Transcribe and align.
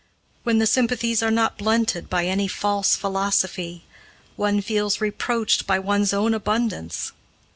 When 0.41 0.57
the 0.57 0.65
sympathies 0.65 1.21
are 1.21 1.29
not 1.29 1.59
blunted 1.59 2.09
by 2.09 2.25
any 2.25 2.47
false 2.47 2.95
philosophy, 2.95 3.83
one 4.35 4.59
feels 4.59 4.99
reproached 4.99 5.67
by 5.67 5.77
one's 5.77 6.11
own 6.11 6.33
abundance. 6.33 7.11